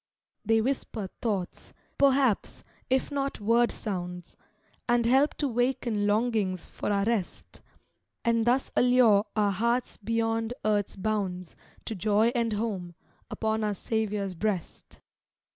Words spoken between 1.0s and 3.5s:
thoughts, perhaps, if not